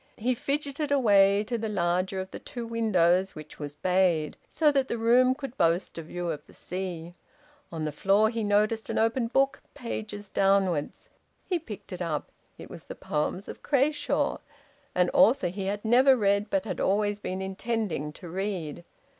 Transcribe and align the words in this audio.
He 0.17 0.33
fidgeted 0.33 0.89
away 0.91 1.43
to 1.43 1.59
the 1.59 1.69
larger 1.69 2.19
of 2.19 2.31
the 2.31 2.39
two 2.39 2.65
windows, 2.65 3.35
which 3.35 3.59
was 3.59 3.75
bayed, 3.75 4.35
so 4.47 4.71
that 4.71 4.87
the 4.87 4.97
room 4.97 5.35
could 5.35 5.55
boast 5.59 5.95
a 5.99 6.01
view 6.01 6.31
of 6.31 6.43
the 6.47 6.55
sea. 6.55 7.13
On 7.71 7.85
the 7.85 7.91
floor 7.91 8.31
he 8.31 8.43
noticed 8.43 8.89
an 8.89 8.97
open 8.97 9.27
book, 9.27 9.61
pages 9.75 10.27
downwards. 10.27 11.09
He 11.45 11.59
picked 11.59 11.93
it 11.93 12.01
up. 12.01 12.31
It 12.57 12.67
was 12.67 12.85
the 12.85 12.95
poems 12.95 13.47
of 13.47 13.61
Crashaw, 13.61 14.39
an 14.95 15.11
author 15.13 15.49
he 15.49 15.67
had 15.67 15.85
never 15.85 16.17
read 16.17 16.49
but 16.49 16.65
had 16.65 16.79
always 16.79 17.19
been 17.19 17.39
intending 17.39 18.11
to 18.13 18.27
read. 18.27 18.83